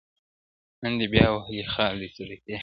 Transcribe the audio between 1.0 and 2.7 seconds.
بیا وهلی خال دی صدقې.